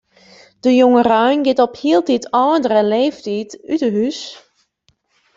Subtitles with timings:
[0.63, 4.19] De jongerein giet op hieltyd âldere leeftiid út 'e hús.